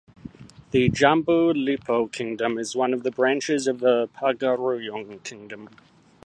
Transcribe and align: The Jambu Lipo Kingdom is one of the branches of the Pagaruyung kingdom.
The 0.71 0.89
Jambu 0.89 1.53
Lipo 1.53 2.11
Kingdom 2.11 2.57
is 2.57 2.75
one 2.75 2.91
of 2.91 3.03
the 3.03 3.11
branches 3.11 3.67
of 3.67 3.81
the 3.81 4.09
Pagaruyung 4.19 5.23
kingdom. 5.23 5.69